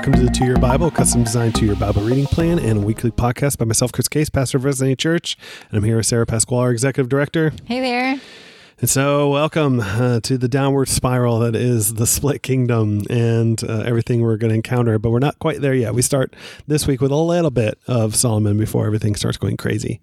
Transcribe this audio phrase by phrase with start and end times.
[0.00, 2.80] welcome to the Two Year Bible, custom designed two year Bible reading plan, and a
[2.80, 5.36] weekly podcast by myself, Chris Case, pastor of Resonating Church.
[5.68, 7.52] And I'm here with Sarah Pasquale, our executive director.
[7.66, 8.18] Hey there.
[8.80, 13.80] And so, welcome uh, to the downward spiral that is the split kingdom and uh,
[13.80, 14.98] everything we're going to encounter.
[14.98, 15.92] But we're not quite there yet.
[15.92, 16.34] We start
[16.66, 20.00] this week with a little bit of Solomon before everything starts going crazy.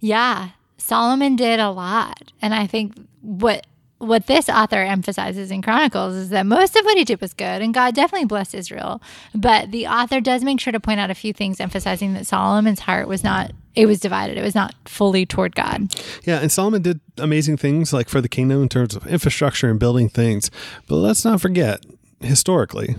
[0.00, 2.32] Yeah, Solomon did a lot.
[2.40, 3.66] And I think what
[3.98, 7.62] what this author emphasizes in Chronicles is that most of what he did was good,
[7.62, 9.02] and God definitely blessed Israel.
[9.34, 12.80] But the author does make sure to point out a few things, emphasizing that Solomon's
[12.80, 14.38] heart was not, it was divided.
[14.38, 15.94] It was not fully toward God.
[16.24, 19.80] Yeah, and Solomon did amazing things like for the kingdom in terms of infrastructure and
[19.80, 20.50] building things.
[20.86, 21.84] But let's not forget,
[22.20, 22.96] historically,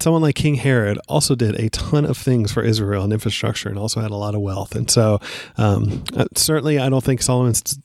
[0.00, 3.78] someone like King Herod also did a ton of things for Israel and infrastructure and
[3.78, 4.74] also had a lot of wealth.
[4.74, 5.20] And so,
[5.58, 7.78] um, uh, certainly, I don't think Solomon's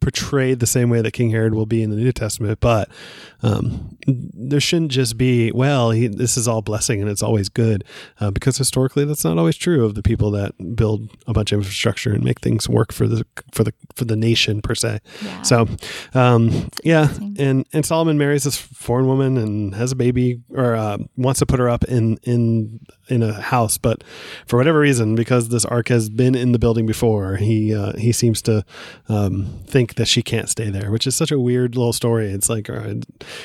[0.00, 2.88] portrayed the same way that King Herod will be in the New Testament, but
[3.42, 7.84] um, there shouldn't just be well, he, this is all blessing and it's always good,
[8.20, 11.58] uh, because historically that's not always true of the people that build a bunch of
[11.58, 15.00] infrastructure and make things work for the for the for the nation per se.
[15.22, 15.42] Yeah.
[15.42, 15.68] So,
[16.14, 20.98] um, yeah, and and Solomon marries this foreign woman and has a baby or uh,
[21.16, 24.04] wants to put her up in in in a house, but
[24.46, 28.12] for whatever reason, because this ark has been in the building before, he uh, he
[28.12, 28.64] seems to
[29.08, 32.30] um, think that she can't stay there, which is such a weird little story.
[32.30, 32.94] It's like uh,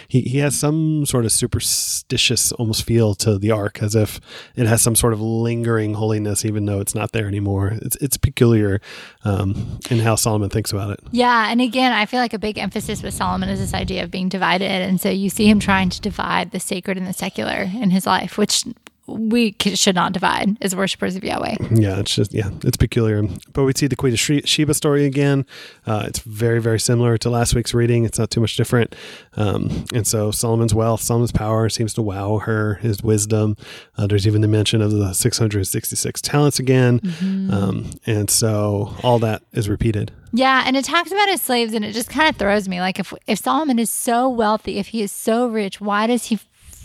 [0.08, 4.20] he he has some sort of superstitious almost feel to the ark, as if
[4.56, 7.78] it has some sort of lingering holiness, even though it's not there anymore.
[7.82, 8.82] It's it's peculiar
[9.24, 11.00] um, in how Solomon thinks about it.
[11.12, 14.12] Yeah, and again, I feel like a big emphasis with Solomon is this idea of
[14.12, 17.62] being divided, and so you see him trying to divide the sacred and the secular
[17.62, 18.64] in his life, which
[19.06, 21.58] we should not divide as worshippers of Yahweh.
[21.72, 23.24] Yeah, it's just yeah, it's peculiar.
[23.52, 25.46] But we see the Queen of Sheba story again.
[25.86, 28.06] Uh, it's very very similar to last week's reading.
[28.06, 28.96] It's not too much different.
[29.36, 32.76] Um, and so Solomon's wealth, Solomon's power seems to wow her.
[32.76, 33.58] His wisdom.
[33.98, 37.00] Uh, there's even the mention of the 666 talents again.
[37.00, 37.52] Mm-hmm.
[37.54, 40.12] Um, and so all that is repeated.
[40.32, 42.80] Yeah, and it talks about his slaves, and it just kind of throws me.
[42.80, 46.40] Like if if Solomon is so wealthy, if he is so rich, why does he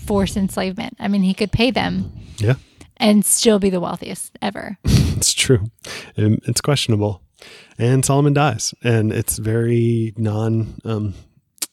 [0.08, 0.96] force enslavement.
[0.98, 2.10] I mean, he could pay them.
[2.38, 2.54] Yeah.
[2.96, 4.78] And still be the wealthiest ever.
[4.84, 5.70] it's true.
[6.16, 7.22] It's questionable.
[7.78, 8.74] And Solomon dies.
[8.82, 10.80] And it's very non.
[10.84, 11.14] Um,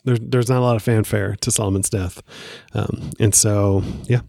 [0.04, 2.22] there, there's not a lot of fanfare to Solomon's death.
[2.74, 4.22] Um, and so, yeah.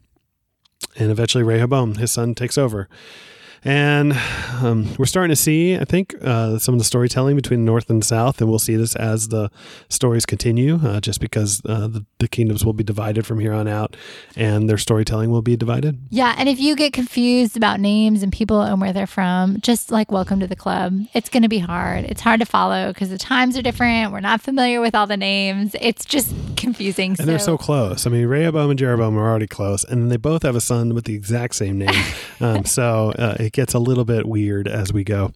[0.99, 2.89] And eventually, Rehoboam, his son, takes over.
[3.67, 4.13] And
[4.63, 8.05] um, we're starting to see, I think, uh, some of the storytelling between North and
[8.05, 9.51] South, and we'll see this as the
[9.89, 13.67] stories continue, uh, just because uh, the, the, kingdoms will be divided from here on
[13.67, 13.97] out,
[14.37, 15.99] and their storytelling will be divided.
[16.11, 19.91] Yeah, and if you get confused about names and people and where they're from, just
[19.91, 21.01] like welcome to the club.
[21.13, 22.05] It's going to be hard.
[22.05, 24.13] It's hard to follow because the times are different.
[24.13, 25.75] We're not familiar with all the names.
[25.81, 27.11] It's just confusing.
[27.11, 27.25] And so.
[27.25, 28.07] they're so close.
[28.07, 31.05] I mean, Rehoboam and Jeroboam are already close, and they both have a son with
[31.05, 32.05] the exact same name.
[32.41, 35.33] um, so uh, it gets a little bit weird as we go.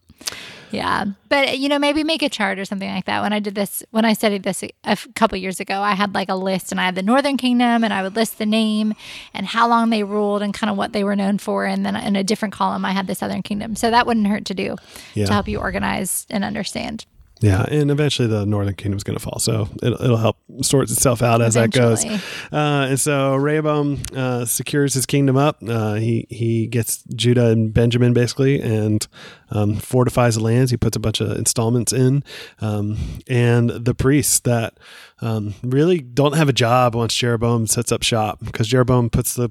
[0.70, 1.06] Yeah.
[1.28, 3.22] But, you know, maybe make a chart or something like that.
[3.22, 6.28] When I did this, when I studied this a couple years ago, I had like
[6.28, 8.94] a list and I had the Northern Kingdom and I would list the name
[9.34, 11.66] and how long they ruled and kind of what they were known for.
[11.66, 13.74] And then in a different column, I had the Southern Kingdom.
[13.74, 14.76] So that wouldn't hurt to do
[15.14, 15.26] yeah.
[15.26, 17.04] to help you organize and understand.
[17.40, 20.90] Yeah, and eventually the Northern Kingdom is going to fall, so it'll, it'll, help sort
[20.90, 21.94] itself out as eventually.
[21.94, 22.52] that goes.
[22.52, 25.56] Uh, and so Rehoboam uh, secures his kingdom up.
[25.66, 29.06] Uh, he he gets Judah and Benjamin basically, and
[29.50, 30.70] um, fortifies the lands.
[30.70, 32.24] He puts a bunch of installments in,
[32.60, 34.78] um, and the priests that
[35.22, 39.50] um, really don't have a job once Jeroboam sets up shop because Jeroboam puts the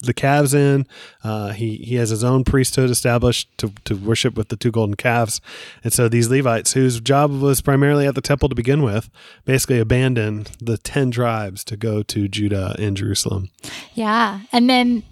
[0.00, 0.86] the calves in.
[1.22, 4.94] Uh, he he has his own priesthood established to, to worship with the two golden
[4.94, 5.40] calves,
[5.84, 9.10] and so these Levites, whose job was primarily at the temple to begin with,
[9.44, 13.50] basically abandoned the ten tribes to go to Judah and Jerusalem.
[13.94, 15.02] Yeah, and then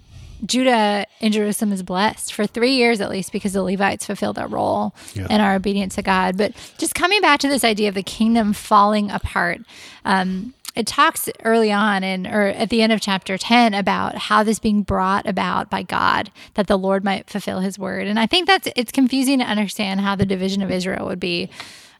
[0.45, 4.51] Judah and Jerusalem is blessed for three years at least because the Levites fulfilled that
[4.51, 5.27] role yeah.
[5.29, 6.37] and are obedient to God.
[6.37, 9.61] But just coming back to this idea of the kingdom falling apart,
[10.05, 14.43] um, it talks early on in or at the end of chapter 10 about how
[14.43, 18.07] this being brought about by God that the Lord might fulfill his word.
[18.07, 21.49] And I think that's it's confusing to understand how the division of Israel would be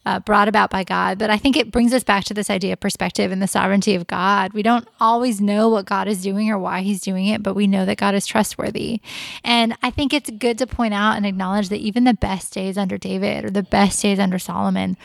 [0.06, 1.18] uh, brought about by God.
[1.18, 3.96] But I think it brings us back to this idea of perspective and the sovereignty
[3.96, 4.54] of God.
[4.54, 7.66] We don't always know what God is doing or why he's doing it, but we
[7.66, 9.02] know that God is trustworthy.
[9.44, 12.78] And I think it's good to point out and acknowledge that even the best days
[12.78, 14.98] under David or the best days under Solomon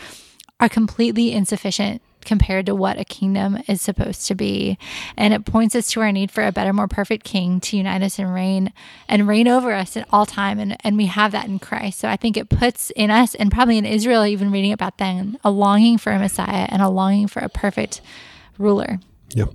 [0.61, 4.79] are completely insufficient compared to what a kingdom is supposed to be.
[5.17, 8.03] And it points us to our need for a better, more perfect king to unite
[8.03, 8.73] us and reign
[9.09, 10.59] and reign over us at all time.
[10.59, 11.99] And, and we have that in Christ.
[11.99, 15.39] So I think it puts in us and probably in Israel, even reading about them,
[15.45, 18.01] a longing for a Messiah and a longing for a perfect
[18.59, 19.01] ruler.
[19.35, 19.51] Yep.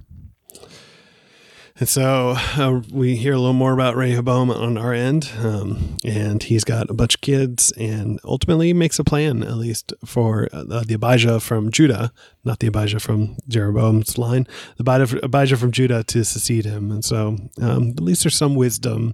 [1.79, 6.41] And so uh, we hear a little more about Rehoboam on our end, um, and
[6.41, 10.63] he's got a bunch of kids, and ultimately makes a plan, at least for uh,
[10.63, 12.12] the Abijah from Judah,
[12.44, 14.47] not the Abijah from Jeroboam's line,
[14.77, 16.91] the Abijah from Judah to succeed him.
[16.91, 19.13] And so um, at least there's some wisdom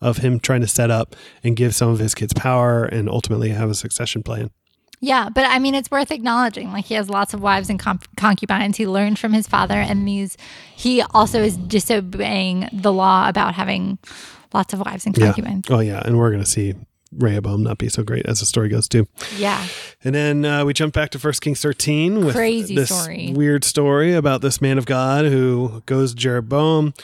[0.00, 3.48] of him trying to set up and give some of his kids power and ultimately
[3.48, 4.50] have a succession plan.
[5.04, 6.72] Yeah, but I mean, it's worth acknowledging.
[6.72, 7.78] Like he has lots of wives and
[8.16, 8.78] concubines.
[8.78, 10.38] He learned from his father, and these.
[10.74, 13.98] He also is disobeying the law about having
[14.54, 15.66] lots of wives and concubines.
[15.68, 15.76] Yeah.
[15.76, 16.74] Oh yeah, and we're going to see
[17.12, 19.06] Rehoboam not be so great as the story goes too.
[19.36, 19.66] Yeah.
[20.02, 23.32] And then uh, we jump back to First Kings 13 with Crazy this story.
[23.34, 26.94] weird story about this man of God who goes to Jeroboam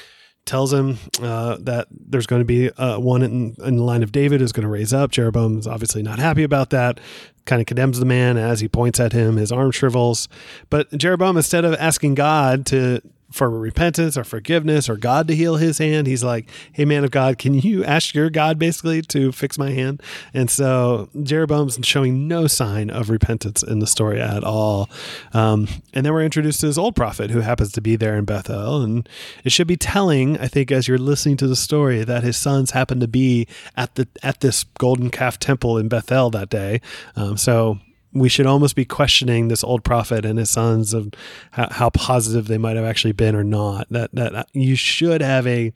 [0.46, 4.10] tells him uh, that there's going to be uh, one in, in, the line of
[4.10, 5.10] David who's going to raise up.
[5.10, 6.98] Jeroboam is obviously not happy about that,
[7.44, 10.28] kind of condemns the man as he points at him, his arm shrivels.
[10.68, 15.56] But Jeroboam, instead of asking God to for repentance or forgiveness or God to heal
[15.56, 16.06] his hand.
[16.06, 19.70] He's like, Hey, man of God, can you ask your God basically to fix my
[19.70, 20.02] hand?
[20.34, 24.90] And so Jeroboam's showing no sign of repentance in the story at all.
[25.32, 28.24] Um, and then we're introduced to this old prophet who happens to be there in
[28.24, 28.82] Bethel.
[28.82, 29.08] And
[29.44, 32.72] it should be telling, I think, as you're listening to the story, that his sons
[32.72, 36.80] happen to be at the at this golden calf temple in Bethel that day.
[37.16, 37.78] Um, so
[38.12, 41.10] we should almost be questioning this old prophet and his sons of
[41.52, 43.86] how, how, positive they might have actually been or not.
[43.90, 45.72] That that you should have a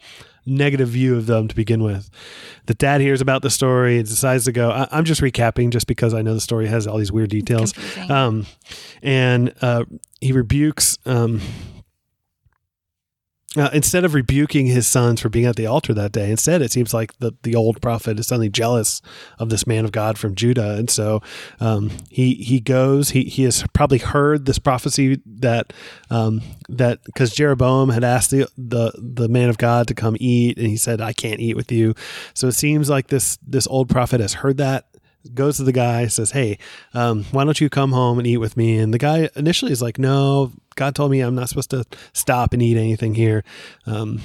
[0.46, 2.10] negative view of them to begin with.
[2.66, 4.70] The dad hears about the story and decides to go.
[4.70, 7.75] I, am just recapping, just because I know the story has all these weird details.
[8.10, 8.46] Um,
[9.02, 9.84] and uh,
[10.20, 11.40] he rebukes um,
[13.56, 16.72] uh, instead of rebuking his sons for being at the altar that day, instead it
[16.72, 19.00] seems like the, the old prophet is suddenly jealous
[19.38, 21.22] of this man of God from Judah, and so
[21.60, 23.10] um, he he goes.
[23.10, 25.72] He he has probably heard this prophecy that
[26.10, 30.58] um, that because Jeroboam had asked the, the the man of God to come eat,
[30.58, 31.94] and he said, "I can't eat with you."
[32.34, 34.86] So it seems like this this old prophet has heard that
[35.32, 36.58] goes to the guy, says, Hey,
[36.92, 38.78] um, why don't you come home and eat with me?
[38.78, 42.52] And the guy initially is like, No, God told me I'm not supposed to stop
[42.52, 43.44] and eat anything here.
[43.86, 44.20] Um,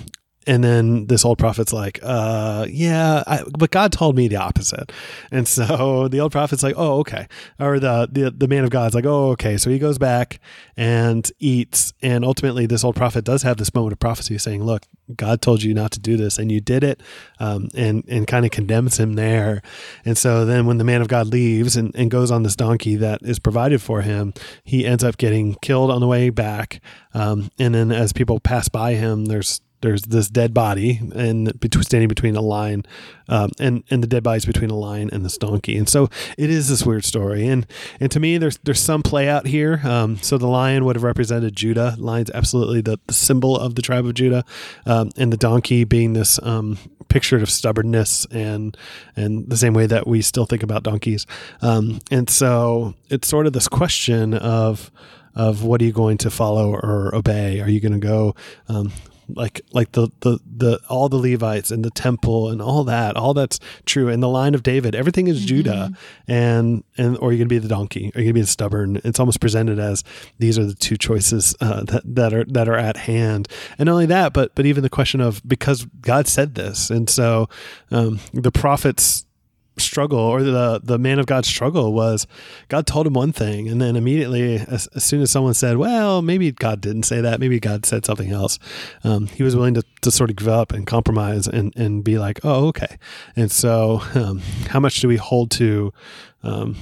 [0.49, 4.91] and then this old prophet's like, uh, yeah, I, but God told me the opposite.
[5.29, 7.27] And so the old prophet's like, oh, okay.
[7.59, 9.57] Or the, the, the man of God's like, oh, okay.
[9.57, 10.39] So he goes back
[10.75, 11.93] and eats.
[12.01, 15.61] And ultimately, this old prophet does have this moment of prophecy saying, look, God told
[15.61, 17.03] you not to do this and you did it.
[17.39, 19.61] Um, and, and kind of condemns him there.
[20.03, 22.95] And so then when the man of God leaves and, and goes on this donkey
[22.95, 26.81] that is provided for him, he ends up getting killed on the way back.
[27.13, 32.07] Um, and then as people pass by him, there's there's this dead body and standing
[32.07, 32.85] between a lion
[33.27, 35.77] um, and and the dead body's between a lion and this donkey.
[35.77, 37.47] And so it is this weird story.
[37.47, 37.65] And
[37.99, 39.81] and to me there's there's some play out here.
[39.83, 41.95] Um, so the lion would have represented Judah.
[41.97, 44.43] Lion's absolutely the, the symbol of the tribe of Judah.
[44.85, 46.77] Um, and the donkey being this um,
[47.07, 48.75] picture of stubbornness and
[49.15, 51.25] and the same way that we still think about donkeys.
[51.61, 54.91] Um, and so it's sort of this question of
[55.35, 57.61] of what are you going to follow or obey?
[57.61, 58.35] Are you going to go
[58.67, 58.91] um,
[59.35, 63.33] like like the the the all the Levites and the temple and all that, all
[63.33, 64.09] that's true.
[64.09, 65.47] And the line of David, everything is mm-hmm.
[65.47, 65.91] Judah,
[66.27, 69.01] and and or you're gonna be the donkey, or you're gonna be the stubborn.
[69.03, 70.03] It's almost presented as
[70.37, 73.47] these are the two choices uh, that that are that are at hand.
[73.77, 77.09] And not only that, but but even the question of because God said this, and
[77.09, 77.49] so
[77.91, 79.25] um, the prophets
[79.77, 82.27] struggle or the the man of God struggle was
[82.67, 86.21] God told him one thing and then immediately as, as soon as someone said well
[86.21, 88.59] maybe God didn't say that maybe God said something else
[89.05, 92.17] um, he was willing to, to sort of give up and compromise and, and be
[92.17, 92.97] like oh okay
[93.37, 95.93] and so um, how much do we hold to
[96.43, 96.75] um,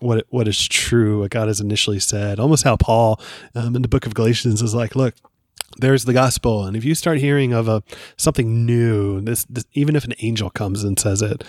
[0.00, 2.38] what what is true, what God has initially said.
[2.38, 3.20] Almost how Paul
[3.54, 5.14] um, in the book of Galatians is like, look,
[5.78, 6.64] there's the gospel.
[6.64, 7.82] And if you start hearing of a
[8.16, 11.44] something new this, this, even if an angel comes and says it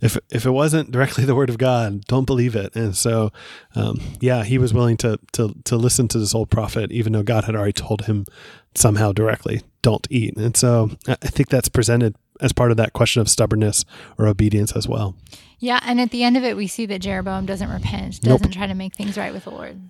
[0.00, 2.74] if if it wasn't directly the word of god don't believe it.
[2.74, 3.32] And so
[3.74, 7.22] um, yeah he was willing to to to listen to this old prophet even though
[7.22, 8.26] god had already told him
[8.74, 10.36] somehow directly don't eat.
[10.36, 13.84] And so i think that's presented as part of that question of stubbornness
[14.18, 15.14] or obedience as well
[15.62, 18.52] yeah and at the end of it we see that jeroboam doesn't repent doesn't nope.
[18.52, 19.80] try to make things right with the lord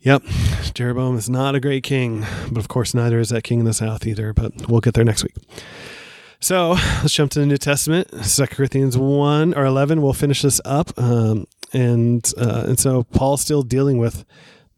[0.00, 0.22] Yep.
[0.74, 3.72] Jeroboam is not a great king, but of course, neither is that king in the
[3.72, 4.32] south either.
[4.32, 5.34] But we'll get there next week.
[6.40, 10.02] So let's jump to the New Testament, Second Corinthians 1 or 11.
[10.02, 10.90] We'll finish this up.
[10.98, 14.24] Um, and, uh, and so Paul's still dealing with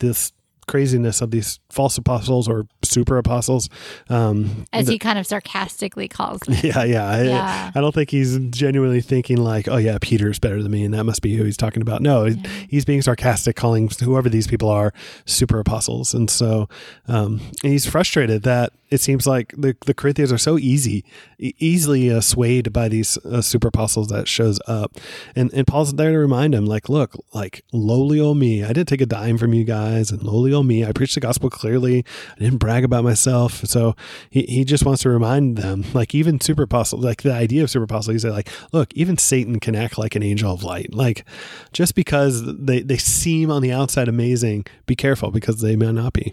[0.01, 0.33] this
[0.67, 3.69] craziness of these false apostles or super apostles.
[4.09, 6.57] Um, As he kind of sarcastically calls them.
[6.63, 7.23] yeah, yeah.
[7.23, 7.71] Yeah.
[7.75, 10.95] I, I don't think he's genuinely thinking like, oh yeah, Peter's better than me, and
[10.95, 12.03] that must be who he's talking about.
[12.03, 12.25] No,
[12.69, 14.93] he's being sarcastic, calling whoever these people are
[15.27, 16.69] super apostles, and so
[17.09, 21.05] um, and he's frustrated that it seems like the, the Corinthians are so easy,
[21.39, 24.97] easily uh, swayed by these uh, super apostles that shows up,
[25.35, 28.89] and and Paul's there to remind him, like, look, like lowly old me, I didn't
[28.89, 32.05] take a dime from you guys, and lowly old me, I preached the gospel clearly,
[32.37, 33.95] I didn't brag about myself, so
[34.31, 37.71] he, he just wants to remind them, like even super apostle, like the idea of
[37.71, 40.95] super apostle, he said, like, look, even Satan can act like an angel of light,
[40.95, 41.25] like
[41.73, 46.13] just because they they seem on the outside amazing, be careful because they may not
[46.13, 46.33] be.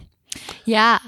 [0.65, 0.99] Yeah.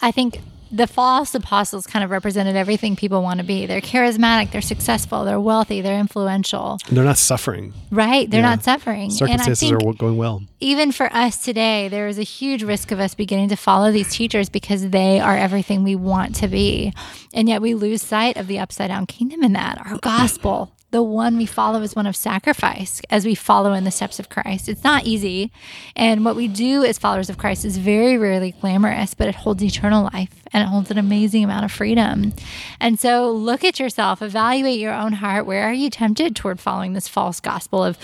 [0.00, 3.66] I think the false apostles kind of represented everything people want to be.
[3.66, 6.78] They're charismatic, they're successful, they're wealthy, they're influential.
[6.90, 7.72] They're not suffering.
[7.90, 8.30] Right?
[8.30, 8.50] They're Yeah.
[8.50, 9.04] not suffering.
[9.04, 10.42] And I Circumstances think are going well.
[10.60, 14.10] even for us today, there is a huge risk of us beginning to follow these
[14.12, 16.92] teachers because they are everything we want to be.
[17.32, 19.78] And yet we lose sight of the upside down kingdom in that.
[19.86, 23.90] Our gospel, the one we follow, is one of sacrifice as we follow in the
[23.90, 24.68] steps of Christ.
[24.68, 25.52] It's not easy.
[25.94, 29.62] And what we do as followers of Christ is very rarely glamorous, but it holds
[29.62, 32.32] eternal life and it holds an amazing amount of freedom.
[32.80, 35.44] And so look at yourself, evaluate your own heart.
[35.44, 37.98] Where are you tempted toward following this false gospel of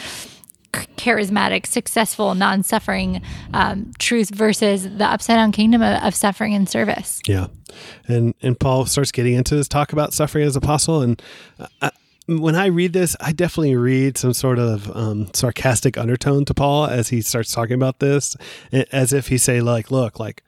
[0.97, 3.23] charismatic, successful, non-suffering
[3.53, 7.21] um, truth versus the upside down kingdom of, of suffering and service.
[7.27, 7.47] Yeah,
[8.09, 11.23] and and Paul starts getting into this talk about suffering as apostle, and
[12.27, 16.87] when I read this, I definitely read some sort of um, sarcastic undertone to Paul
[16.87, 18.37] as he starts talking about this,
[18.93, 20.43] as if he say like, "Look, like."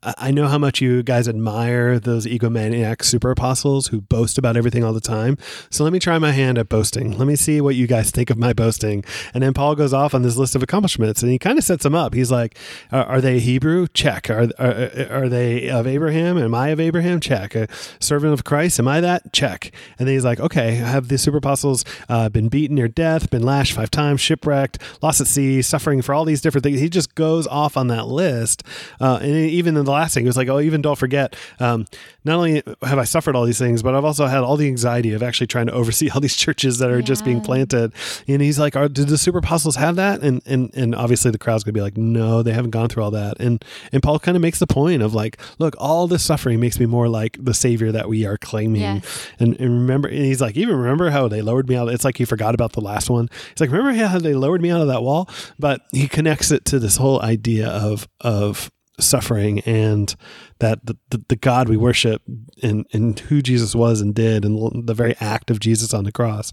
[0.00, 4.84] I know how much you guys admire those egomaniac super apostles who boast about everything
[4.84, 5.36] all the time.
[5.70, 7.18] So let me try my hand at boasting.
[7.18, 9.04] Let me see what you guys think of my boasting.
[9.34, 11.82] And then Paul goes off on this list of accomplishments and he kind of sets
[11.82, 12.14] them up.
[12.14, 12.56] He's like,
[12.92, 13.88] Are, are they Hebrew?
[13.88, 14.30] Check.
[14.30, 16.38] Are, are, are they of Abraham?
[16.38, 17.18] Am I of Abraham?
[17.18, 17.56] Check.
[17.56, 17.66] A
[17.98, 18.78] servant of Christ?
[18.78, 19.32] Am I that?
[19.32, 19.72] Check.
[19.98, 23.42] And then he's like, Okay, have the super apostles uh, been beaten near death, been
[23.42, 26.78] lashed five times, shipwrecked, lost at sea, suffering for all these different things?
[26.78, 28.62] He just goes off on that list.
[29.00, 31.86] Uh, and even in the last thing, he was like, Oh, even don't forget, um,
[32.24, 35.12] not only have I suffered all these things, but I've also had all the anxiety
[35.12, 37.92] of actually trying to oversee all these churches that are just being planted.
[38.28, 40.20] And he's like, are, did the super apostles have that?
[40.20, 43.10] And, and, and obviously the crowd's gonna be like, no, they haven't gone through all
[43.12, 43.40] that.
[43.40, 46.78] And, and Paul kind of makes the point of like, look, all this suffering makes
[46.78, 48.82] me more like the savior that we are claiming.
[48.82, 49.28] Yes.
[49.38, 51.88] And, and remember, and he's like, even remember how they lowered me out.
[51.88, 53.28] It's like he forgot about the last one.
[53.50, 55.28] He's like, remember how they lowered me out of that wall?
[55.58, 60.14] But he connects it to this whole idea of, of, suffering and
[60.60, 62.22] that the, the, the God we worship
[62.62, 66.12] and, and who Jesus was and did and the very act of Jesus on the
[66.12, 66.52] cross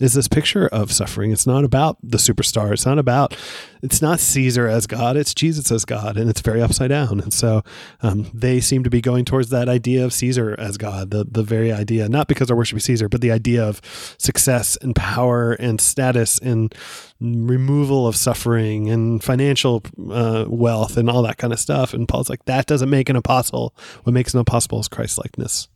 [0.00, 1.32] is this picture of suffering.
[1.32, 2.72] It's not about the superstar.
[2.72, 3.36] It's not about,
[3.82, 5.16] it's not Caesar as God.
[5.16, 6.16] It's Jesus as God.
[6.16, 7.20] And it's very upside down.
[7.20, 7.62] And so
[8.02, 11.42] um, they seem to be going towards that idea of Caesar as God, the, the
[11.42, 13.80] very idea, not because they're worshiping Caesar, but the idea of
[14.18, 16.74] success and power and status and
[17.20, 21.94] removal of suffering and financial uh, wealth and all that kind of stuff.
[21.94, 23.45] And Paul's like, that doesn't make an apostle.
[23.52, 25.68] What makes it apostle is Christ likeness.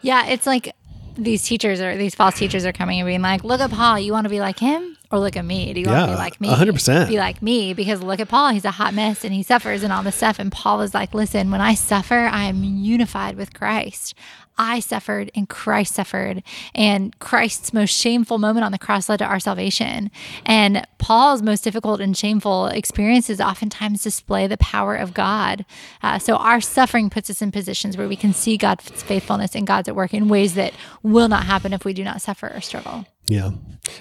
[0.00, 0.74] Yeah, it's like
[1.16, 3.98] these teachers or these false teachers are coming and being like, "Look at Paul.
[3.98, 5.72] You want to be like him, or look at me?
[5.74, 6.48] Do you want to be like me?
[6.48, 7.08] 100%.
[7.08, 8.50] Be like me because look at Paul.
[8.50, 10.38] He's a hot mess and he suffers and all this stuff.
[10.38, 14.14] And Paul is like, "Listen, when I suffer, I am unified with Christ."
[14.58, 16.42] I suffered and Christ suffered,
[16.74, 20.10] and Christ's most shameful moment on the cross led to our salvation.
[20.44, 25.64] And Paul's most difficult and shameful experiences oftentimes display the power of God.
[26.02, 29.66] Uh, so our suffering puts us in positions where we can see God's faithfulness and
[29.66, 32.60] God's at work in ways that will not happen if we do not suffer or
[32.60, 33.06] struggle.
[33.28, 33.50] Yeah.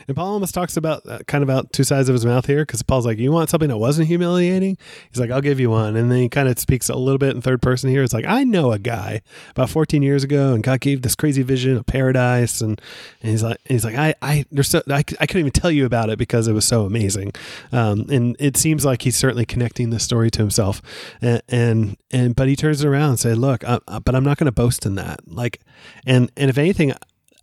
[0.08, 2.64] And Paul almost talks about uh, kind of out two sides of his mouth here
[2.66, 4.78] because Paul's like, You want something that wasn't humiliating?
[5.10, 5.96] He's like, I'll give you one.
[5.96, 8.04] And then he kind of speaks a little bit in third person here.
[8.04, 11.44] It's like, I know a guy about 14 years ago and God gave this crazy
[11.44, 12.62] vision of paradise.
[12.62, 12.82] And,
[13.22, 15.86] and he's like, he's like, I, I, there's so, I, I couldn't even tell you
[15.86, 17.32] about it because it was so amazing.
[17.72, 20.82] Um, and it seems like he's certainly connecting the story to himself.
[21.22, 24.38] And, and, and but he turns around and said, Look, I, I- but I'm not
[24.38, 25.22] going to boast in that.
[25.28, 25.62] Like,
[26.08, 26.94] and, and if anything,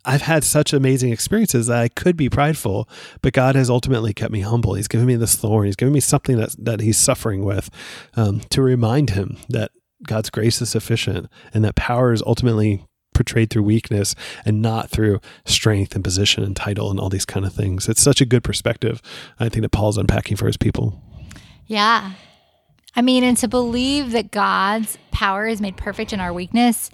[0.05, 2.87] I've had such amazing experiences that I could be prideful,
[3.21, 4.73] but God has ultimately kept me humble.
[4.73, 5.65] He's given me this thorn.
[5.65, 7.69] He's given me something that that He's suffering with,
[8.15, 9.71] um, to remind Him that
[10.03, 14.15] God's grace is sufficient and that power is ultimately portrayed through weakness
[14.45, 17.89] and not through strength and position and title and all these kind of things.
[17.89, 19.01] It's such a good perspective.
[19.39, 21.01] I think that Paul's unpacking for his people.
[21.65, 22.13] Yeah.
[22.95, 26.89] I mean, and to believe that God's power is made perfect in our weakness,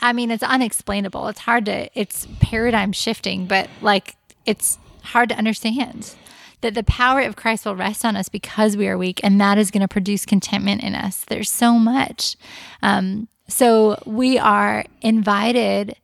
[0.00, 1.28] I mean, it's unexplainable.
[1.28, 6.14] It's hard to, it's paradigm shifting, but like it's hard to understand
[6.60, 9.58] that the power of Christ will rest on us because we are weak, and that
[9.58, 11.24] is going to produce contentment in us.
[11.24, 12.36] There's so much.
[12.82, 15.96] Um, so we are invited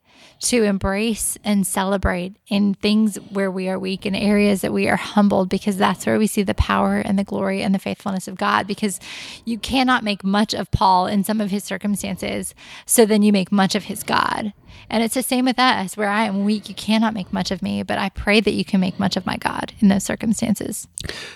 [0.42, 4.96] to embrace and celebrate in things where we are weak, in areas that we are
[4.96, 8.36] humbled, because that's where we see the power and the glory and the faithfulness of
[8.36, 8.66] God.
[8.66, 8.98] Because
[9.44, 12.56] you cannot make much of Paul in some of his circumstances,
[12.86, 14.52] so then you make much of his God.
[14.90, 17.62] And it's the same with us, where I am weak, you cannot make much of
[17.62, 20.88] me, but I pray that you can make much of my God in those circumstances.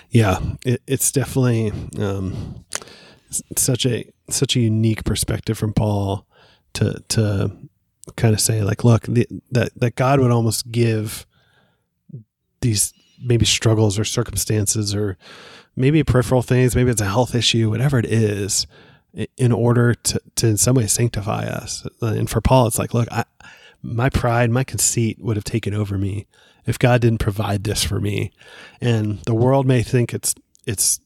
[0.09, 2.65] Yeah, it, it's definitely um,
[3.55, 6.27] such a such a unique perspective from Paul
[6.73, 7.51] to to
[8.15, 11.25] kind of say like, look, the, that that God would almost give
[12.61, 15.17] these maybe struggles or circumstances or
[15.75, 18.67] maybe peripheral things, maybe it's a health issue, whatever it is,
[19.37, 21.87] in order to, to in some way sanctify us.
[22.01, 23.25] And for Paul, it's like, look, I,
[23.81, 26.27] my pride, my conceit would have taken over me
[26.65, 28.31] if God didn't provide this for me.
[28.81, 30.35] And the world may think it's
[30.65, 30.99] it's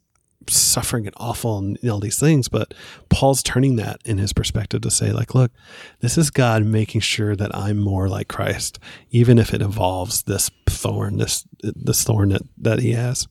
[0.48, 2.74] suffering and awful and all these things but
[3.10, 5.52] paul's turning that in his perspective to say like look
[6.00, 8.80] this is god making sure that i'm more like christ
[9.12, 13.28] even if it involves this thorn this this thorn that, that he has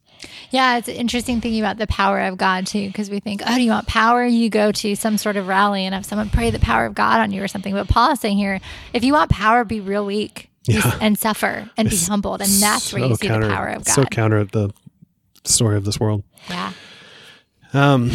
[0.51, 3.63] yeah, it's interesting thinking about the power of God too, because we think, oh, do
[3.63, 4.25] you want power?
[4.25, 7.21] You go to some sort of rally and have someone pray the power of God
[7.21, 7.73] on you or something.
[7.73, 8.61] But Paul is saying here,
[8.93, 10.99] if you want power, be real weak yeah.
[11.01, 12.41] and suffer and it's be humbled.
[12.41, 13.93] And that's so where you see counter, the power of God.
[13.93, 14.71] So counter the
[15.45, 16.23] story of this world.
[16.49, 16.73] Yeah.
[17.73, 18.11] Um,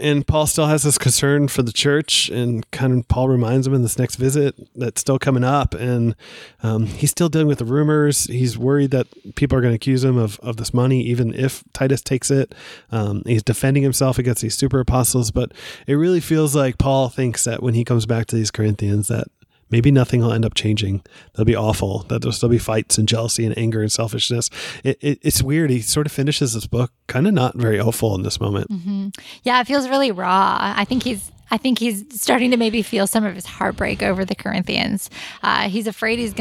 [0.00, 3.74] and Paul still has this concern for the church, and kind of Paul reminds him
[3.74, 6.14] in this next visit that's still coming up, and
[6.62, 8.24] um, he's still dealing with the rumors.
[8.26, 11.64] He's worried that people are going to accuse him of, of this money, even if
[11.72, 12.54] Titus takes it.
[12.92, 15.52] Um, he's defending himself against these super apostles, but
[15.86, 19.28] it really feels like Paul thinks that when he comes back to these Corinthians, that
[19.70, 21.02] maybe nothing will end up changing.
[21.32, 22.00] That'll be awful.
[22.08, 24.50] That there'll still be fights and jealousy and anger and selfishness.
[24.84, 25.70] It, it, it's weird.
[25.70, 28.70] He sort of finishes this book kind of not very hopeful in this moment.
[28.70, 29.08] Mm-hmm.
[29.42, 30.58] Yeah, it feels really raw.
[30.76, 34.24] I think he's I think he's starting to maybe feel some of his heartbreak over
[34.24, 35.08] the Corinthians.
[35.42, 36.34] Uh, he's afraid he's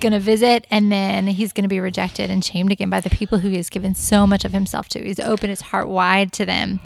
[0.00, 3.38] gonna gonna visit, and then he's gonna be rejected and shamed again by the people
[3.38, 5.02] who he has given so much of himself to.
[5.02, 6.80] He's opened his heart wide to them.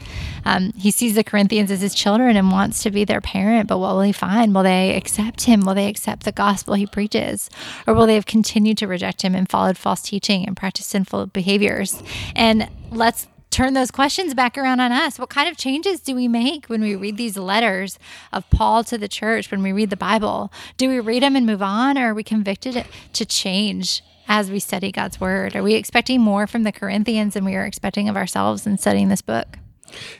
[0.44, 3.68] Um, he sees the Corinthians as his children and wants to be their parent.
[3.68, 4.54] But what will he find?
[4.54, 5.62] Will they accept him?
[5.62, 7.48] Will they accept the gospel he preaches,
[7.86, 11.26] or will they have continued to reject him and followed false teaching and practiced sinful
[11.28, 12.02] behaviors?
[12.36, 15.16] And let's turn those questions back around on us.
[15.16, 18.00] What kind of changes do we make when we read these letters
[18.32, 20.52] of Paul to the church, when we read the Bible?
[20.76, 24.58] Do we read them and move on, or are we convicted to change as we
[24.58, 25.54] study God's word?
[25.54, 29.08] Are we expecting more from the Corinthians than we are expecting of ourselves in studying
[29.08, 29.58] this book?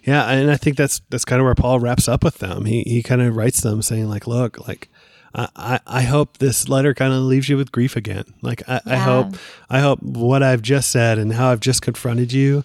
[0.05, 2.67] Yeah, and I think that's that's kind of where Paul wraps up with them.
[2.67, 4.89] He he kind of writes them saying like, look, like
[5.35, 8.25] I, I hope this letter kind of leaves you with grief again.
[8.41, 8.93] Like I, yeah.
[8.95, 9.35] I hope
[9.69, 12.65] I hope what I've just said and how I've just confronted you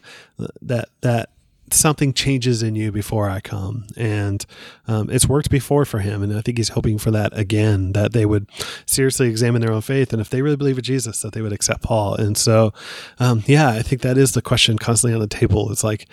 [0.61, 1.29] that that
[1.71, 3.85] something changes in you before I come.
[3.95, 4.45] And
[4.87, 6.23] um, it's worked before for him.
[6.23, 8.47] And I think he's hoping for that again, that they would
[8.85, 10.11] seriously examine their own faith.
[10.11, 12.15] And if they really believe in Jesus, that they would accept Paul.
[12.15, 12.73] And so,
[13.19, 15.71] um, yeah, I think that is the question constantly on the table.
[15.71, 16.07] It's like,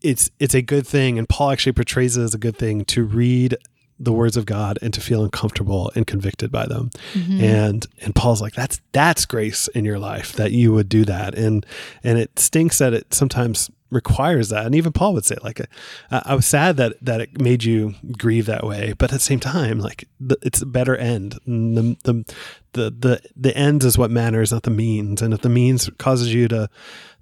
[0.00, 3.02] it's it's a good thing and paul actually portrays it as a good thing to
[3.02, 3.56] read
[4.02, 6.90] the words of God and to feel uncomfortable and convicted by them.
[7.14, 7.44] Mm-hmm.
[7.44, 11.36] And and Paul's like that's that's grace in your life that you would do that.
[11.36, 11.64] And
[12.02, 14.66] and it stinks that it sometimes requires that.
[14.66, 15.60] And even Paul would say like
[16.10, 19.40] I was sad that that it made you grieve that way, but at the same
[19.40, 21.38] time like the, it's a better end.
[21.46, 22.34] The, the
[22.72, 25.22] the the the ends is what matters, not the means.
[25.22, 26.68] And if the means causes you to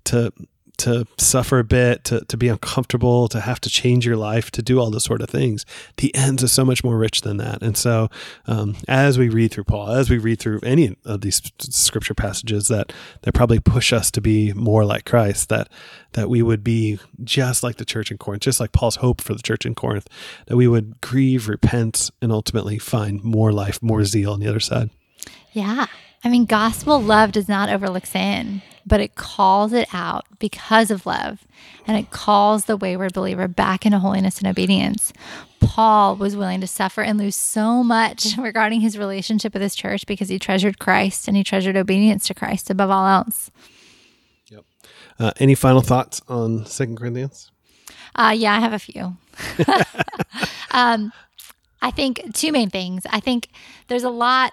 [0.05, 0.33] to
[0.81, 4.63] to suffer a bit, to, to be uncomfortable, to have to change your life, to
[4.63, 5.67] do all those sort of things.
[5.97, 7.63] The ends are so much more rich than that.
[7.63, 8.09] And so,
[8.47, 12.69] um, as we read through Paul, as we read through any of these scripture passages
[12.69, 15.69] that that probably push us to be more like Christ, that
[16.13, 19.35] that we would be just like the church in Corinth, just like Paul's hope for
[19.35, 20.09] the church in Corinth,
[20.47, 24.61] that we would grieve, repent, and ultimately find more life, more zeal on the other
[24.61, 24.91] side.
[25.53, 25.87] Yeah.
[26.23, 31.07] I mean, gospel love does not overlook sin but it calls it out because of
[31.07, 31.47] love
[31.87, 35.13] and it calls the wayward believer back into holiness and obedience.
[35.61, 40.07] Paul was willing to suffer and lose so much regarding his relationship with his church
[40.07, 43.51] because he treasured Christ and he treasured obedience to Christ above all else.
[44.49, 44.65] Yep.
[45.19, 47.51] Uh, any final thoughts on Second Corinthians?
[48.15, 49.17] Uh, yeah, I have a few.
[50.73, 51.13] um,
[51.81, 53.05] I think two main things.
[53.11, 53.49] I think
[53.89, 54.53] there's a lot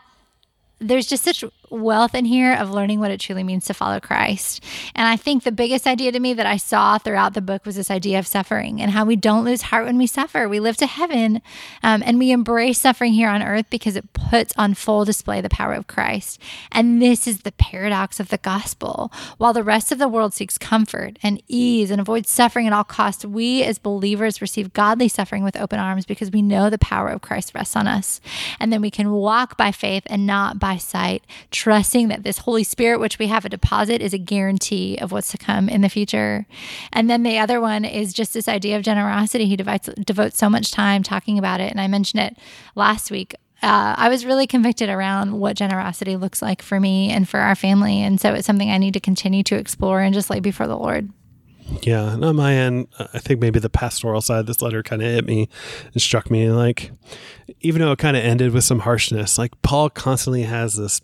[0.79, 4.63] there's just such wealth in here of learning what it truly means to follow Christ.
[4.95, 7.75] And I think the biggest idea to me that I saw throughout the book was
[7.75, 10.47] this idea of suffering and how we don't lose heart when we suffer.
[10.47, 11.41] We live to heaven
[11.83, 15.49] um, and we embrace suffering here on earth because it puts on full display the
[15.49, 16.41] power of Christ.
[16.71, 19.11] And this is the paradox of the gospel.
[19.37, 22.83] While the rest of the world seeks comfort and ease and avoids suffering at all
[22.83, 27.09] costs, we as believers receive godly suffering with open arms because we know the power
[27.09, 28.21] of Christ rests on us.
[28.59, 31.23] And then we can walk by faith and not by sight,
[31.57, 35.31] trusting that this Holy Spirit, which we have a deposit, is a guarantee of what's
[35.31, 36.45] to come in the future.
[36.93, 39.47] And then the other one is just this idea of generosity.
[39.47, 41.71] He devotes, devotes so much time talking about it.
[41.71, 42.37] And I mentioned it
[42.75, 47.27] last week uh, I was really convicted around what generosity looks like for me and
[47.27, 48.03] for our family.
[48.03, 50.77] And so it's something I need to continue to explore and just lay before the
[50.77, 51.09] Lord.
[51.81, 55.01] Yeah, and on my end, I think maybe the pastoral side of this letter kind
[55.01, 55.49] of hit me
[55.93, 56.49] and struck me.
[56.49, 56.91] Like,
[57.61, 61.01] even though it kind of ended with some harshness, like Paul constantly has this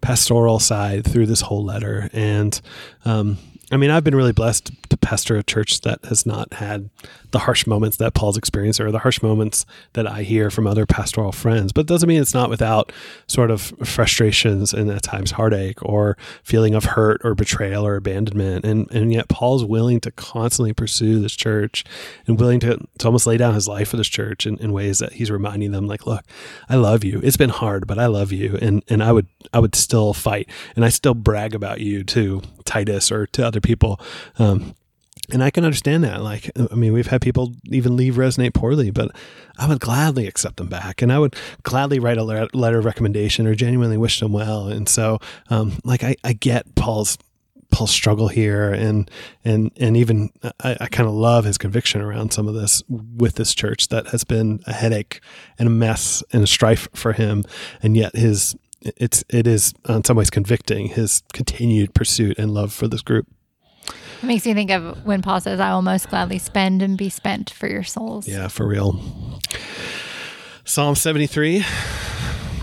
[0.00, 2.08] pastoral side through this whole letter.
[2.12, 2.60] And
[3.04, 3.38] um,
[3.70, 6.88] I mean, I've been really blessed to pastor a church that has not had
[7.32, 10.86] the harsh moments that Paul's experienced or the harsh moments that I hear from other
[10.86, 11.72] pastoral friends.
[11.72, 12.92] But it doesn't mean it's not without
[13.26, 18.64] sort of frustrations and at times heartache or feeling of hurt or betrayal or abandonment.
[18.64, 21.84] And and yet Paul's willing to constantly pursue this church
[22.26, 25.00] and willing to, to almost lay down his life for this church in, in ways
[25.00, 26.24] that he's reminding them like, look,
[26.68, 27.20] I love you.
[27.22, 28.58] It's been hard, but I love you.
[28.62, 32.42] And and I would I would still fight and I still brag about you to
[32.64, 34.00] Titus or to other people.
[34.38, 34.74] Um,
[35.32, 36.22] and I can understand that.
[36.22, 39.10] Like, I mean, we've had people even leave resonate poorly, but
[39.58, 43.46] I would gladly accept them back, and I would gladly write a letter of recommendation
[43.46, 44.68] or genuinely wish them well.
[44.68, 45.18] And so,
[45.50, 47.18] um, like, I, I get Paul's
[47.70, 49.10] Paul's struggle here, and
[49.44, 53.34] and and even I, I kind of love his conviction around some of this with
[53.34, 55.20] this church that has been a headache
[55.58, 57.44] and a mess and a strife for him,
[57.82, 62.72] and yet his it's it is in some ways convicting his continued pursuit and love
[62.72, 63.26] for this group.
[64.22, 67.08] It makes me think of when Paul says, I will most gladly spend and be
[67.08, 68.26] spent for your souls.
[68.26, 69.40] Yeah, for real.
[70.64, 71.64] Psalm 73.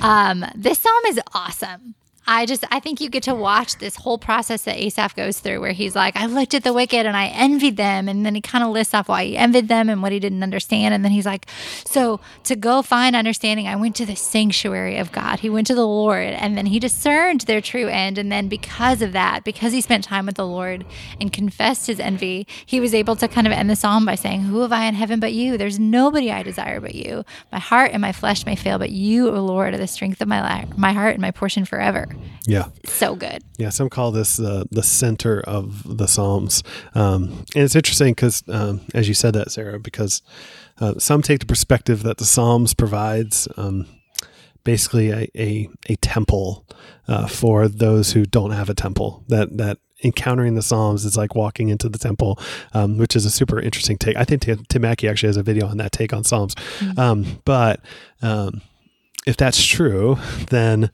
[0.01, 1.95] Um, this psalm is awesome.
[2.25, 5.59] I just I think you get to watch this whole process that Asaph goes through
[5.59, 8.07] where he's like, I looked at the wicked and I envied them.
[8.07, 10.41] And then he kind of lists off why he envied them and what he didn't
[10.41, 10.93] understand.
[10.93, 11.47] And then he's like,
[11.86, 15.41] So to go find understanding, I went to the sanctuary of God.
[15.41, 18.17] He went to the Lord and then he discerned their true end.
[18.17, 20.86] And then because of that, because he spent time with the Lord
[21.19, 24.43] and confessed his envy, he was able to kind of end the psalm by saying,
[24.43, 25.57] Who have I in heaven but you?
[25.57, 27.25] There's nobody I desire but you.
[27.51, 30.29] My heart and my flesh may fail, but you, O Lord, are the strength of
[30.29, 32.12] my life, my heart and my portion forever.
[32.45, 32.69] Yeah.
[32.86, 33.43] So good.
[33.58, 33.69] Yeah.
[33.69, 36.63] Some call this uh, the center of the Psalms.
[36.95, 40.21] Um, and it's interesting because, um, as you said that, Sarah, because
[40.80, 43.86] uh, some take the perspective that the Psalms provides um,
[44.63, 46.65] basically a, a, a temple
[47.08, 49.23] uh, for those who don't have a temple.
[49.28, 52.39] That, that encountering the Psalms is like walking into the temple,
[52.73, 54.17] um, which is a super interesting take.
[54.17, 56.56] I think Tim, Tim Mackie actually has a video on that take on Psalms.
[56.56, 56.99] Mm-hmm.
[56.99, 57.80] Um, but
[58.21, 58.62] um,
[59.25, 60.17] if that's true,
[60.49, 60.91] then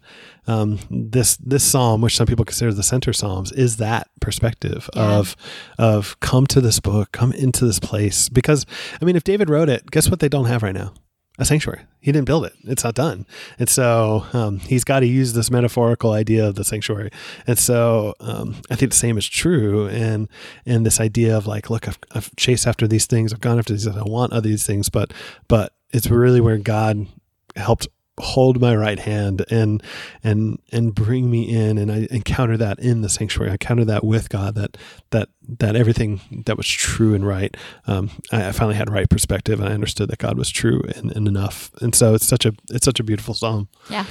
[0.48, 5.18] um, this this psalm, which some people consider the center psalms, is that perspective yeah.
[5.18, 5.36] of
[5.78, 8.30] of come to this book, come into this place.
[8.30, 8.66] Because
[9.02, 10.94] I mean, if David wrote it, guess what they don't have right now?
[11.38, 11.82] A sanctuary.
[12.02, 12.54] He didn't build it.
[12.66, 13.26] It's not done.
[13.60, 17.12] And so um, he's got to use this metaphorical idea of the sanctuary.
[17.48, 19.88] And so um, I think the same is true.
[19.88, 20.28] And
[20.66, 23.32] and this idea of like, look, I've, I've chased after these things.
[23.32, 23.86] I've gone after these.
[23.86, 24.90] Things, I want other these things.
[24.90, 25.14] But
[25.48, 27.08] but it's really where God
[27.56, 27.88] helped
[28.20, 29.82] hold my right hand and
[30.24, 31.78] and and bring me in.
[31.78, 33.50] And I encounter that in the sanctuary.
[33.50, 34.78] I encounter that with God that
[35.12, 35.30] that
[35.60, 37.56] that everything that was true and right
[37.88, 39.60] um, I, I, finally had right perspective.
[39.60, 41.72] And I understood that God was true and, and enough.
[41.82, 44.06] And so it's such a it's such a beautiful psalm yeah.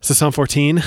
[0.00, 0.82] So Psalm 14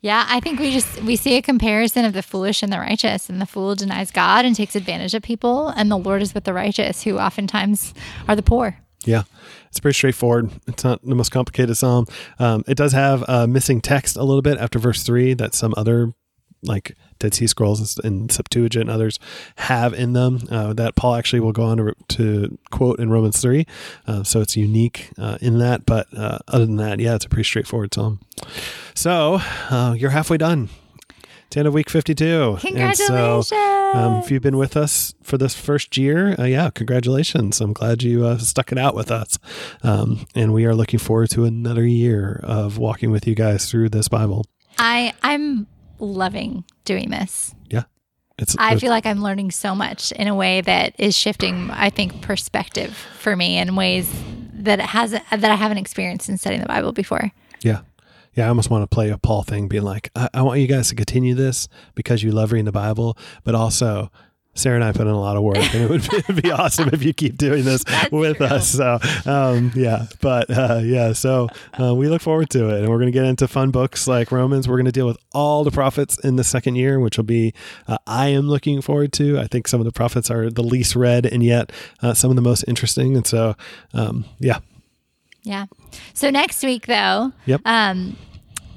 [0.00, 3.28] yeah, I think we just we see a comparison of the foolish and the righteous,
[3.28, 6.44] and the fool denies God and takes advantage of people, and the Lord is with
[6.44, 7.94] the righteous, who oftentimes
[8.28, 8.78] are the poor.
[9.04, 9.22] Yeah,
[9.68, 10.50] it's pretty straightforward.
[10.66, 12.06] It's not the most complicated psalm.
[12.38, 15.72] Um, it does have a missing text a little bit after verse three that some
[15.76, 16.14] other
[16.62, 19.18] like Dead Sea Scrolls and Septuagint and others
[19.56, 23.40] have in them uh, that Paul actually will go on to, to quote in Romans
[23.40, 23.66] 3.
[24.06, 25.86] Uh, so it's unique uh, in that.
[25.86, 28.20] But uh, other than that, yeah, it's a pretty straightforward psalm.
[28.94, 30.68] So uh, you're halfway done.
[31.50, 32.58] The end of week 52.
[32.60, 33.48] Congratulations.
[33.48, 37.60] So, um, if you've been with us for this first year, uh, yeah, congratulations.
[37.62, 39.38] I'm glad you uh, stuck it out with us.
[39.82, 43.88] Um, and we are looking forward to another year of walking with you guys through
[43.88, 44.44] this Bible.
[44.78, 45.66] I, I'm
[45.98, 47.54] loving doing this.
[47.70, 47.84] Yeah.
[48.38, 51.90] It's, I feel like I'm learning so much in a way that is shifting, I
[51.90, 54.12] think, perspective for me in ways
[54.52, 57.32] that it has that I haven't experienced in studying the Bible before.
[57.62, 57.80] Yeah,
[58.34, 60.66] yeah, I almost want to play a Paul thing, being like, I, I want you
[60.66, 64.10] guys to continue this because you love reading the Bible, but also
[64.58, 66.90] Sarah and I put in a lot of work, and it would be, be awesome
[66.92, 68.46] if you keep doing this with true.
[68.46, 68.68] us.
[68.68, 71.48] So, um, yeah, but uh, yeah, so
[71.80, 74.32] uh, we look forward to it, and we're going to get into fun books like
[74.32, 74.68] Romans.
[74.68, 77.54] We're going to deal with all the prophets in the second year, which will be
[77.86, 79.38] uh, I am looking forward to.
[79.38, 81.70] I think some of the prophets are the least read, and yet
[82.02, 83.16] uh, some of the most interesting.
[83.16, 83.54] And so,
[83.94, 84.58] um, yeah,
[85.48, 85.66] Yeah.
[86.12, 87.62] So next week, though, Yep.
[87.64, 88.16] um,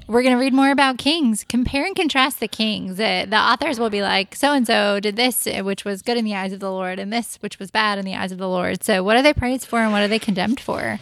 [0.08, 1.44] we're going to read more about kings.
[1.48, 2.98] Compare and contrast the kings.
[2.98, 6.16] Uh, the authors will be like, so and so did this, uh, which was good
[6.16, 8.38] in the eyes of the Lord, and this, which was bad in the eyes of
[8.38, 8.82] the Lord.
[8.82, 10.98] So, what are they praised for, and what are they condemned for?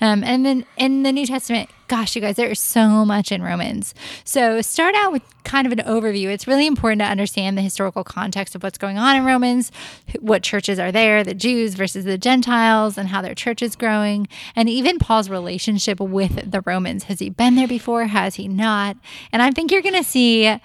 [0.00, 3.42] Um, and then in the New Testament, gosh, you guys, there is so much in
[3.42, 3.94] Romans.
[4.22, 6.28] So, start out with kind of an overview.
[6.28, 9.72] It's really important to understand the historical context of what's going on in Romans,
[10.20, 14.28] what churches are there, the Jews versus the Gentiles, and how their church is growing,
[14.54, 17.04] and even Paul's relationship with the Romans.
[17.04, 18.04] Has he been there before?
[18.04, 18.96] Has he not?
[19.32, 20.56] And I think you're going to see.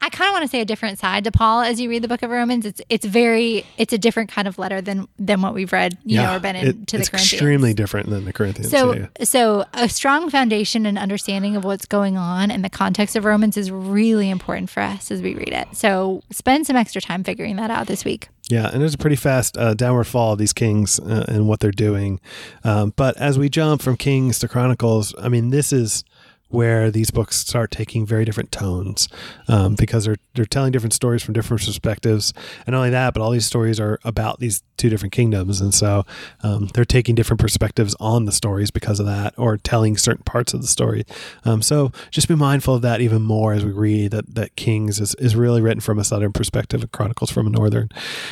[0.00, 2.08] I kind of want to say a different side to Paul as you read the
[2.08, 2.66] book of Romans.
[2.66, 6.16] It's it's very it's a different kind of letter than than what we've read, you
[6.16, 7.32] know, or been in it- to the it's Corinthians.
[7.32, 8.70] extremely different than the Corinthians.
[8.70, 9.06] So, yeah.
[9.22, 13.56] so a strong foundation and understanding of what's going on in the context of Romans
[13.56, 15.68] is really important for us as we read it.
[15.72, 18.28] So, spend some extra time figuring that out this week.
[18.50, 21.60] Yeah, and there's a pretty fast uh, downward fall of these kings uh, and what
[21.60, 22.20] they're doing.
[22.64, 26.04] Um, but as we jump from Kings to Chronicles, I mean, this is
[26.52, 29.08] where these books start taking very different tones
[29.48, 32.32] um, because they're they're telling different stories from different perspectives,
[32.66, 35.74] and not only that, but all these stories are about these two different kingdoms, and
[35.74, 36.04] so
[36.42, 40.54] um, they're taking different perspectives on the stories because of that, or telling certain parts
[40.54, 41.04] of the story.
[41.44, 45.00] Um, so just be mindful of that even more as we read that that Kings
[45.00, 47.88] is is really written from a southern perspective, and Chronicles from a northern,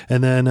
[0.09, 0.49] and then.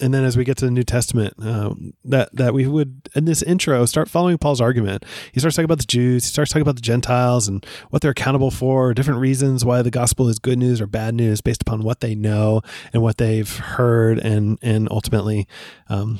[0.00, 3.24] And then as we get to the New Testament, uh, that that we would in
[3.24, 5.04] this intro start following Paul's argument.
[5.32, 6.24] He starts talking about the Jews.
[6.24, 9.90] He starts talking about the Gentiles and what they're accountable for, different reasons why the
[9.90, 13.56] gospel is good news or bad news based upon what they know and what they've
[13.56, 15.48] heard, and and ultimately,
[15.88, 16.18] um,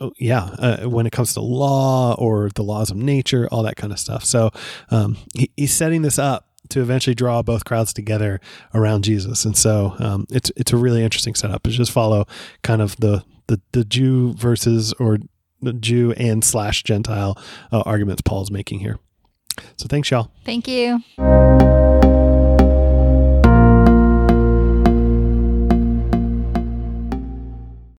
[0.00, 3.76] oh, yeah, uh, when it comes to law or the laws of nature, all that
[3.76, 4.24] kind of stuff.
[4.24, 4.50] So
[4.90, 8.40] um, he, he's setting this up to eventually draw both crowds together
[8.74, 9.44] around Jesus.
[9.44, 11.66] And so um, it's it's a really interesting setup.
[11.66, 12.26] It's just follow
[12.62, 15.18] kind of the the, the Jew versus or
[15.60, 17.36] the Jew and slash Gentile
[17.72, 18.98] uh, arguments Paul's making here.
[19.76, 20.30] So thanks, y'all.
[20.44, 21.02] Thank you.